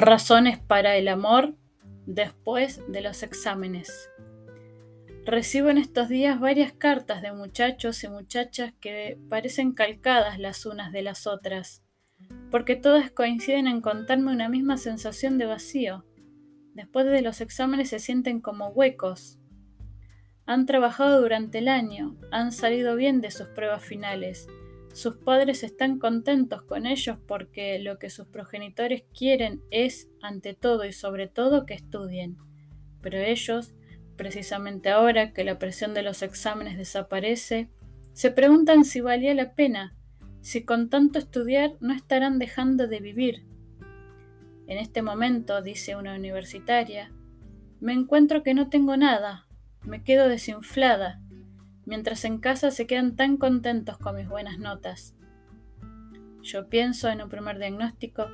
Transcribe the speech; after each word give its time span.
Razones 0.00 0.58
para 0.58 0.96
el 0.96 1.08
amor 1.08 1.56
después 2.06 2.80
de 2.88 3.02
los 3.02 3.22
exámenes. 3.22 4.08
Recibo 5.26 5.68
en 5.68 5.76
estos 5.76 6.08
días 6.08 6.40
varias 6.40 6.72
cartas 6.72 7.20
de 7.20 7.34
muchachos 7.34 8.02
y 8.02 8.08
muchachas 8.08 8.72
que 8.80 9.18
parecen 9.28 9.72
calcadas 9.72 10.38
las 10.38 10.64
unas 10.64 10.90
de 10.90 11.02
las 11.02 11.26
otras, 11.26 11.84
porque 12.50 12.76
todas 12.76 13.10
coinciden 13.10 13.66
en 13.66 13.82
contarme 13.82 14.32
una 14.32 14.48
misma 14.48 14.78
sensación 14.78 15.36
de 15.36 15.44
vacío. 15.44 16.06
Después 16.72 17.04
de 17.04 17.20
los 17.20 17.42
exámenes 17.42 17.90
se 17.90 17.98
sienten 17.98 18.40
como 18.40 18.68
huecos. 18.68 19.38
Han 20.46 20.64
trabajado 20.64 21.20
durante 21.20 21.58
el 21.58 21.68
año, 21.68 22.16
han 22.30 22.52
salido 22.52 22.96
bien 22.96 23.20
de 23.20 23.30
sus 23.30 23.48
pruebas 23.48 23.84
finales, 23.84 24.48
sus 24.92 25.16
padres 25.16 25.62
están 25.62 25.98
contentos 25.98 26.62
con 26.62 26.86
ellos 26.86 27.18
porque 27.26 27.78
lo 27.78 27.98
que 27.98 28.10
sus 28.10 28.26
progenitores 28.26 29.04
quieren 29.16 29.62
es, 29.70 30.10
ante 30.20 30.54
todo 30.54 30.84
y 30.84 30.92
sobre 30.92 31.28
todo, 31.28 31.64
que 31.64 31.74
estudien. 31.74 32.36
Pero 33.00 33.18
ellos, 33.18 33.74
precisamente 34.16 34.90
ahora 34.90 35.32
que 35.32 35.44
la 35.44 35.58
presión 35.58 35.94
de 35.94 36.02
los 36.02 36.22
exámenes 36.22 36.76
desaparece, 36.76 37.70
se 38.12 38.30
preguntan 38.30 38.84
si 38.84 39.00
valía 39.00 39.34
la 39.34 39.54
pena, 39.54 39.96
si 40.40 40.64
con 40.64 40.90
tanto 40.90 41.18
estudiar 41.18 41.76
no 41.80 41.92
estarán 41.92 42.38
dejando 42.38 42.88
de 42.88 43.00
vivir. 43.00 43.44
En 44.66 44.78
este 44.78 45.02
momento, 45.02 45.62
dice 45.62 45.96
una 45.96 46.14
universitaria, 46.14 47.12
me 47.80 47.92
encuentro 47.92 48.42
que 48.42 48.54
no 48.54 48.68
tengo 48.68 48.96
nada, 48.96 49.46
me 49.82 50.02
quedo 50.02 50.28
desinflada, 50.28 51.20
mientras 51.86 52.24
en 52.24 52.38
casa 52.38 52.70
se 52.70 52.86
quedan 52.86 53.16
tan 53.16 53.36
contentos 53.36 53.98
con 53.98 54.16
mis 54.16 54.28
buenas 54.28 54.58
notas. 54.58 55.16
Yo 56.42 56.68
pienso 56.68 57.08
en 57.08 57.22
un 57.22 57.28
primer 57.28 57.58
diagnóstico 57.58 58.26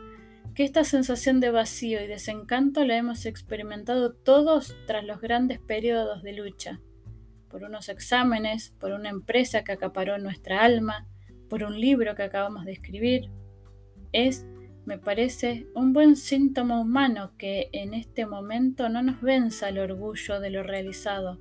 que 0.55 0.65
esta 0.65 0.85
sensación 0.85 1.39
de 1.41 1.51
vacío 1.51 2.03
y 2.03 2.07
desencanto 2.07 2.85
la 2.85 2.97
hemos 2.97 3.27
experimentado 3.27 4.15
todos 4.15 4.75
tras 4.87 5.05
los 5.05 5.21
grandes 5.21 5.59
periodos 5.59 6.23
de 6.23 6.33
lucha, 6.33 6.81
por 7.51 7.65
unos 7.65 7.91
exámenes, 7.91 8.71
por 8.81 8.93
una 8.93 9.11
empresa 9.11 9.65
que 9.65 9.73
acaparó 9.73 10.17
nuestra 10.19 10.63
alma, 10.63 11.07
por 11.51 11.63
un 11.63 11.79
libro 11.79 12.15
que 12.15 12.23
acabamos 12.23 12.65
de 12.65 12.73
escribir. 12.73 13.31
Es, 14.13 14.47
me 14.87 14.99
parece, 14.99 15.67
un 15.75 15.93
buen 15.93 16.17
síntoma 16.17 16.81
humano 16.81 17.33
que 17.37 17.69
en 17.73 17.93
este 17.93 18.25
momento 18.25 18.89
no 18.89 19.03
nos 19.03 19.21
venza 19.21 19.69
el 19.69 19.79
orgullo 19.79 20.41
de 20.41 20.51
lo 20.51 20.63
realizado, 20.63 21.39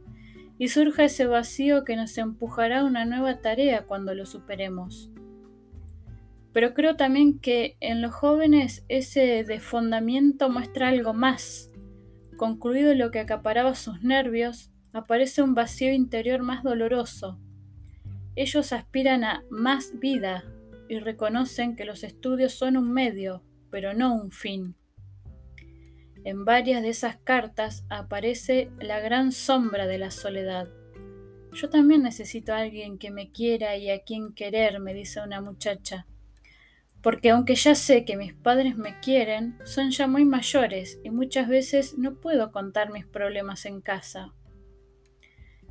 y 0.57 0.69
surja 0.69 1.05
ese 1.05 1.25
vacío 1.25 1.83
que 1.83 1.95
nos 1.95 2.17
empujará 2.17 2.81
a 2.81 2.85
una 2.85 3.05
nueva 3.05 3.41
tarea 3.41 3.85
cuando 3.85 4.13
lo 4.13 4.25
superemos. 4.25 5.11
Pero 6.53 6.73
creo 6.73 6.95
también 6.95 7.39
que 7.39 7.75
en 7.81 8.01
los 8.01 8.13
jóvenes 8.13 8.85
ese 8.87 9.43
desfondamiento 9.43 10.49
muestra 10.49 10.87
algo 10.87 11.13
más. 11.13 11.69
Concluido 12.37 12.95
lo 12.95 13.11
que 13.11 13.19
acaparaba 13.19 13.75
sus 13.75 14.03
nervios, 14.03 14.71
aparece 14.93 15.41
un 15.41 15.53
vacío 15.53 15.91
interior 15.93 16.41
más 16.41 16.63
doloroso. 16.63 17.39
Ellos 18.37 18.71
aspiran 18.71 19.25
a 19.25 19.43
más 19.49 19.99
vida 19.99 20.45
y 20.87 20.99
reconocen 20.99 21.75
que 21.75 21.85
los 21.85 22.03
estudios 22.03 22.53
son 22.53 22.77
un 22.77 22.91
medio, 22.91 23.43
pero 23.69 23.93
no 23.93 24.13
un 24.13 24.31
fin. 24.31 24.75
En 26.25 26.43
varias 26.43 26.81
de 26.81 26.89
esas 26.89 27.17
cartas 27.17 27.85
aparece 27.87 28.71
la 28.79 28.99
gran 28.99 29.31
sombra 29.31 29.85
de 29.85 29.99
la 29.99 30.09
soledad. 30.09 30.67
Yo 31.53 31.69
también 31.69 32.01
necesito 32.01 32.51
a 32.51 32.57
alguien 32.57 32.97
que 32.97 33.11
me 33.11 33.31
quiera 33.31 33.77
y 33.77 33.91
a 33.91 34.01
quien 34.01 34.33
querer, 34.33 34.79
me 34.79 34.95
dice 34.95 35.21
una 35.21 35.39
muchacha. 35.39 36.07
Porque 37.03 37.29
aunque 37.29 37.53
ya 37.53 37.75
sé 37.75 38.05
que 38.05 38.17
mis 38.17 38.33
padres 38.33 38.75
me 38.75 38.99
quieren, 39.01 39.59
son 39.65 39.91
ya 39.91 40.07
muy 40.07 40.25
mayores 40.25 40.99
y 41.03 41.11
muchas 41.11 41.47
veces 41.47 41.95
no 41.99 42.15
puedo 42.15 42.51
contar 42.51 42.91
mis 42.91 43.05
problemas 43.05 43.67
en 43.67 43.79
casa. 43.79 44.33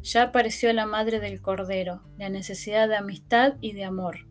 Ya 0.03 0.23
apareció 0.23 0.73
la 0.73 0.87
madre 0.87 1.19
del 1.19 1.43
cordero, 1.43 2.05
la 2.17 2.29
necesidad 2.29 2.89
de 2.89 2.95
amistad 2.95 3.55
y 3.61 3.73
de 3.73 3.83
amor. 3.83 4.29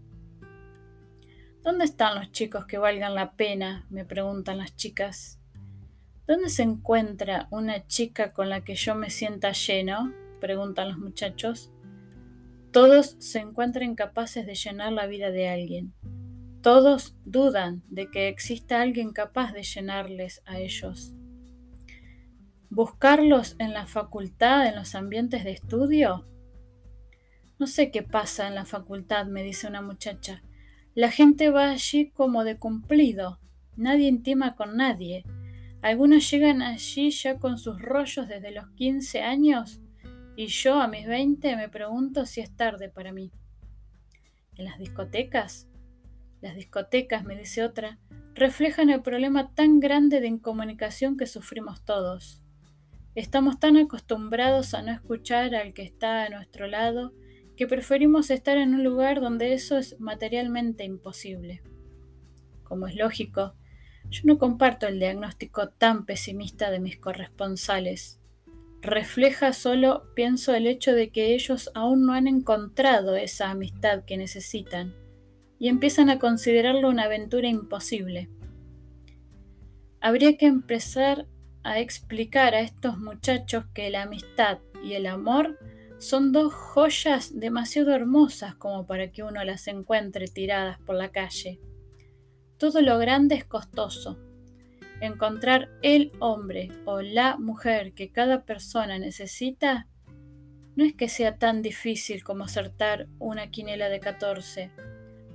¿Dónde 1.64 1.84
están 1.84 2.16
los 2.16 2.32
chicos 2.32 2.66
que 2.66 2.78
valgan 2.78 3.14
la 3.14 3.36
pena? 3.36 3.86
me 3.90 4.06
preguntan 4.06 4.60
las 4.60 4.74
chicas. 4.78 5.43
¿Dónde 6.26 6.48
se 6.50 6.64
encuentra 6.64 7.48
una 7.52 7.86
chica 7.86 8.32
con 8.32 8.50
la 8.50 8.64
que 8.64 8.76
yo 8.76 8.96
me 8.96 9.10
sienta 9.10 9.52
lleno? 9.52 10.14
preguntan 10.40 10.88
los 10.88 10.98
muchachos. 10.98 11.72
Todos 12.72 13.18
se 13.20 13.40
encuentran 13.40 13.92
incapaces 13.92 14.46
de 14.46 14.56
llenar 14.56 14.94
la 14.94 15.06
vida 15.06 15.32
de 15.32 15.50
alguien. 15.50 15.94
Todos 16.62 17.18
dudan 17.26 17.84
de 17.90 18.10
que 18.10 18.30
exista 18.30 18.82
alguien 18.82 19.12
capaz 19.12 19.52
de 19.52 19.64
llenarles 19.64 20.42
a 20.46 20.60
ellos. 20.60 21.12
¿Buscarlos 22.70 23.58
en 23.60 23.74
la 23.74 23.86
facultad, 23.86 24.66
en 24.66 24.76
los 24.76 24.96
ambientes 24.96 25.44
de 25.44 25.52
estudio? 25.52 26.26
No 27.60 27.68
sé 27.68 27.92
qué 27.92 28.02
pasa 28.02 28.48
en 28.48 28.56
la 28.56 28.66
facultad, 28.66 29.26
me 29.26 29.44
dice 29.44 29.68
una 29.68 29.82
muchacha. 29.82 30.42
La 30.96 31.12
gente 31.12 31.50
va 31.50 31.72
allí 31.72 32.12
como 32.12 32.46
de 32.46 32.58
cumplido. 32.58 33.40
Nadie 33.76 34.08
intima 34.08 34.56
con 34.56 34.78
nadie. 34.78 35.26
Algunos 35.84 36.32
llegan 36.32 36.62
allí 36.62 37.12
ya 37.12 37.38
con 37.40 37.58
sus 37.58 37.82
rollos 37.82 38.30
desde 38.30 38.52
los 38.52 38.70
15 38.70 39.22
años 39.22 39.82
y 40.38 40.48
yo 40.48 40.82
a 40.82 40.88
mis 40.88 41.06
20 41.06 41.58
me 41.58 41.68
pregunto 41.68 42.26
si 42.26 42.40
es 42.40 42.56
tarde 42.56 42.88
para 42.88 43.12
mí. 43.12 43.34
¿En 44.56 44.64
las 44.64 44.80
discotecas? 44.80 45.68
Las 46.40 46.56
discotecas, 46.56 47.26
me 47.26 47.36
dice 47.36 47.66
otra, 47.66 48.00
reflejan 48.34 48.90
el 48.92 49.02
problema 49.02 49.54
tan 49.54 49.82
grande 49.82 50.22
de 50.22 50.28
incomunicación 50.28 51.18
que 51.18 51.28
sufrimos 51.28 51.84
todos. 51.84 52.42
Estamos 53.14 53.60
tan 53.60 53.76
acostumbrados 53.76 54.74
a 54.74 54.84
no 54.84 54.94
escuchar 54.94 55.54
al 55.54 55.74
que 55.74 55.84
está 55.84 56.24
a 56.24 56.30
nuestro 56.30 56.66
lado 56.66 57.14
que 57.58 57.68
preferimos 57.68 58.30
estar 58.30 58.58
en 58.58 58.74
un 58.74 58.86
lugar 58.86 59.20
donde 59.20 59.52
eso 59.52 59.78
es 59.78 60.00
materialmente 60.00 60.86
imposible. 60.86 61.62
Como 62.64 62.88
es 62.88 62.96
lógico, 62.96 63.56
yo 64.14 64.22
no 64.26 64.38
comparto 64.38 64.86
el 64.86 65.00
diagnóstico 65.00 65.70
tan 65.70 66.06
pesimista 66.06 66.70
de 66.70 66.80
mis 66.80 66.98
corresponsales. 66.98 68.20
Refleja 68.82 69.54
solo, 69.54 70.04
pienso, 70.14 70.54
el 70.54 70.68
hecho 70.68 70.94
de 70.94 71.10
que 71.10 71.34
ellos 71.34 71.72
aún 71.74 72.06
no 72.06 72.14
han 72.14 72.28
encontrado 72.28 73.16
esa 73.16 73.50
amistad 73.50 74.04
que 74.06 74.18
necesitan 74.18 74.94
y 75.58 75.68
empiezan 75.68 76.12
a 76.12 76.20
considerarlo 76.20 76.90
una 76.90 77.04
aventura 77.04 77.48
imposible. 77.48 78.30
Habría 80.00 80.38
que 80.38 80.46
empezar 80.46 81.26
a 81.64 81.80
explicar 81.80 82.54
a 82.54 82.60
estos 82.60 83.00
muchachos 83.00 83.66
que 83.74 83.90
la 83.90 84.04
amistad 84.04 84.60
y 84.84 84.94
el 84.94 85.08
amor 85.08 85.58
son 85.98 86.34
dos 86.34 86.54
joyas 86.54 87.40
demasiado 87.40 87.96
hermosas 87.96 88.54
como 88.56 88.86
para 88.86 89.12
que 89.12 89.24
uno 89.24 89.44
las 89.44 89.68
encuentre 89.68 90.28
tiradas 90.28 90.78
por 90.82 90.96
la 90.96 91.10
calle. 91.10 91.60
Todo 92.58 92.82
lo 92.82 92.98
grande 92.98 93.36
es 93.36 93.46
costoso. 93.46 94.18
Encontrar 95.02 95.70
el 95.82 96.12
hombre 96.20 96.72
o 96.86 97.02
la 97.02 97.38
mujer 97.38 97.94
que 97.94 98.12
cada 98.12 98.46
persona 98.46 99.00
necesita 99.00 99.88
no 100.76 100.84
es 100.86 100.94
que 100.94 101.10
sea 101.10 101.38
tan 101.38 101.62
difícil 101.62 102.24
como 102.24 102.46
acertar 102.46 103.08
una 103.20 103.52
quinela 103.52 103.90
de 103.90 104.00
14, 104.00 104.72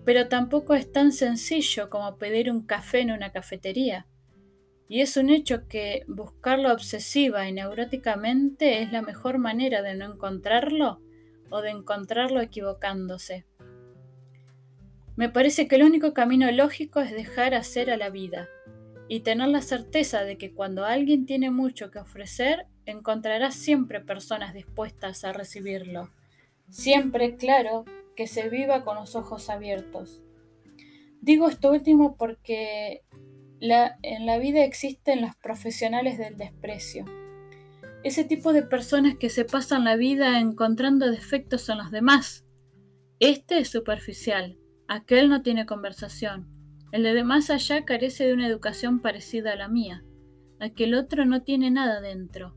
pero 0.04 0.28
tampoco 0.28 0.74
es 0.74 0.90
tan 0.90 1.12
sencillo 1.12 1.90
como 1.90 2.16
pedir 2.16 2.50
un 2.50 2.64
café 2.64 3.00
en 3.00 3.10
una 3.10 3.30
cafetería. 3.30 4.06
Y 4.88 5.02
es 5.02 5.18
un 5.18 5.28
hecho 5.28 5.68
que 5.68 6.04
buscarlo 6.08 6.72
obsesiva 6.72 7.46
y 7.46 7.52
neuróticamente 7.52 8.80
es 8.80 8.90
la 8.90 9.02
mejor 9.02 9.38
manera 9.38 9.82
de 9.82 9.94
no 9.94 10.10
encontrarlo 10.10 11.02
o 11.50 11.60
de 11.60 11.70
encontrarlo 11.70 12.40
equivocándose. 12.40 13.44
Me 15.18 15.28
parece 15.28 15.66
que 15.66 15.74
el 15.74 15.82
único 15.82 16.14
camino 16.14 16.48
lógico 16.52 17.00
es 17.00 17.10
dejar 17.10 17.52
hacer 17.52 17.90
a 17.90 17.96
la 17.96 18.08
vida 18.08 18.48
y 19.08 19.18
tener 19.18 19.48
la 19.48 19.62
certeza 19.62 20.22
de 20.22 20.38
que 20.38 20.54
cuando 20.54 20.84
alguien 20.84 21.26
tiene 21.26 21.50
mucho 21.50 21.90
que 21.90 21.98
ofrecer, 21.98 22.66
encontrará 22.86 23.50
siempre 23.50 24.00
personas 24.00 24.54
dispuestas 24.54 25.24
a 25.24 25.32
recibirlo. 25.32 26.12
Siempre, 26.70 27.34
claro, 27.34 27.84
que 28.14 28.28
se 28.28 28.48
viva 28.48 28.84
con 28.84 28.94
los 28.94 29.16
ojos 29.16 29.50
abiertos. 29.50 30.22
Digo 31.20 31.48
esto 31.48 31.72
último 31.72 32.16
porque 32.16 33.02
en 33.60 34.24
la 34.24 34.38
vida 34.38 34.62
existen 34.62 35.20
los 35.20 35.34
profesionales 35.34 36.16
del 36.16 36.36
desprecio. 36.36 37.06
Ese 38.04 38.22
tipo 38.22 38.52
de 38.52 38.62
personas 38.62 39.16
que 39.16 39.30
se 39.30 39.44
pasan 39.44 39.82
la 39.82 39.96
vida 39.96 40.38
encontrando 40.38 41.10
defectos 41.10 41.68
en 41.70 41.78
los 41.78 41.90
demás. 41.90 42.46
Este 43.18 43.58
es 43.58 43.68
superficial, 43.68 44.56
Aquel 44.88 45.28
no 45.28 45.42
tiene 45.42 45.66
conversación. 45.66 46.48
El 46.92 47.02
de 47.02 47.22
más 47.22 47.50
allá 47.50 47.84
carece 47.84 48.26
de 48.26 48.32
una 48.32 48.48
educación 48.48 49.00
parecida 49.00 49.52
a 49.52 49.56
la 49.56 49.68
mía. 49.68 50.02
Aquel 50.60 50.94
otro 50.94 51.26
no 51.26 51.42
tiene 51.42 51.70
nada 51.70 52.00
dentro. 52.00 52.56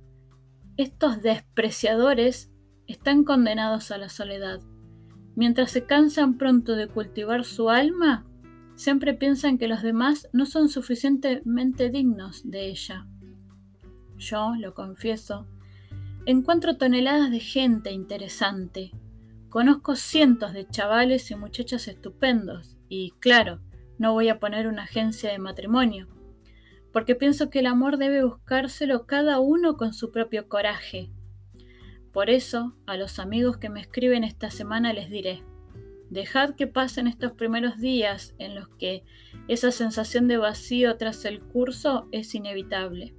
Estos 0.78 1.22
despreciadores 1.22 2.54
están 2.88 3.26
condenados 3.26 3.92
a 3.92 3.98
la 3.98 4.08
soledad. 4.08 4.62
Mientras 5.36 5.72
se 5.72 5.86
cansan 5.86 6.38
pronto 6.38 6.76
de 6.78 6.88
cultivar 6.88 7.44
su 7.44 7.70
alma, 7.70 8.26
siempre 8.76 9.14
piensan 9.14 9.58
que 9.58 9.68
los 9.68 9.82
demás 9.82 10.30
no 10.32 10.46
son 10.46 10.70
suficientemente 10.70 11.90
dignos 11.90 12.50
de 12.50 12.70
ella. 12.70 13.08
Yo, 14.18 14.54
lo 14.58 14.74
confieso, 14.74 15.48
encuentro 16.26 16.78
toneladas 16.78 17.30
de 17.30 17.40
gente 17.42 17.92
interesante. 17.92 18.92
Conozco 19.52 19.98
cientos 19.98 20.54
de 20.54 20.66
chavales 20.66 21.30
y 21.30 21.36
muchachas 21.36 21.90
estupendos 21.90 22.78
y, 22.88 23.12
claro, 23.20 23.60
no 23.98 24.14
voy 24.14 24.30
a 24.30 24.40
poner 24.40 24.66
una 24.66 24.84
agencia 24.84 25.30
de 25.30 25.40
matrimonio, 25.40 26.08
porque 26.94 27.16
pienso 27.16 27.50
que 27.50 27.60
el 27.60 27.66
amor 27.66 27.98
debe 27.98 28.24
buscárselo 28.24 29.06
cada 29.06 29.42
uno 29.42 29.76
con 29.76 29.94
su 29.94 30.10
propio 30.10 30.48
coraje. 30.48 31.12
Por 32.14 32.30
eso, 32.30 32.78
a 32.86 32.96
los 32.96 33.20
amigos 33.20 33.58
que 33.58 33.68
me 33.68 33.82
escriben 33.82 34.24
esta 34.24 34.52
semana 34.52 34.94
les 34.94 35.10
diré, 35.10 35.44
dejad 36.10 36.56
que 36.56 36.68
pasen 36.68 37.08
estos 37.08 37.34
primeros 37.34 37.78
días 37.78 38.34
en 38.38 38.56
los 38.56 38.70
que 38.70 39.04
esa 39.50 39.72
sensación 39.72 40.30
de 40.30 40.38
vacío 40.38 40.96
tras 40.96 41.26
el 41.26 41.42
curso 41.42 42.08
es 42.14 42.34
inevitable. 42.36 43.16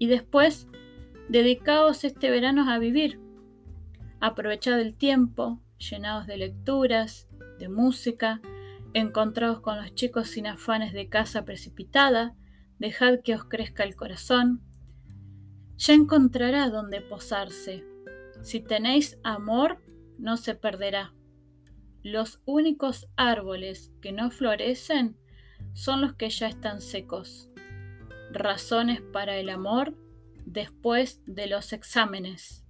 Y 0.00 0.08
después, 0.08 0.66
dedicaos 1.28 2.02
este 2.02 2.30
verano 2.30 2.68
a 2.68 2.80
vivir. 2.80 3.20
Aprovechad 4.18 4.80
el 4.80 4.96
tiempo, 4.96 5.62
llenados 5.78 6.26
de 6.26 6.36
lecturas, 6.36 7.28
de 7.58 7.68
música, 7.68 8.40
encontrados 8.94 9.60
con 9.60 9.76
los 9.76 9.94
chicos 9.94 10.28
sin 10.28 10.46
afanes 10.46 10.92
de 10.92 11.08
casa 11.08 11.44
precipitada, 11.44 12.34
dejad 12.78 13.20
que 13.22 13.34
os 13.34 13.44
crezca 13.44 13.84
el 13.84 13.96
corazón. 13.96 14.62
Ya 15.76 15.94
encontrará 15.94 16.68
dónde 16.70 17.00
posarse. 17.00 17.84
Si 18.42 18.60
tenéis 18.60 19.18
amor, 19.22 19.82
no 20.18 20.36
se 20.36 20.54
perderá. 20.54 21.14
Los 22.02 22.42
únicos 22.44 23.08
árboles 23.16 23.92
que 24.00 24.12
no 24.12 24.30
florecen 24.30 25.16
son 25.72 26.00
los 26.00 26.14
que 26.14 26.30
ya 26.30 26.48
están 26.48 26.80
secos 26.80 27.48
razones 28.32 29.00
para 29.00 29.36
el 29.36 29.48
amor 29.48 29.94
después 30.44 31.22
de 31.26 31.46
los 31.46 31.72
exámenes. 31.72 32.64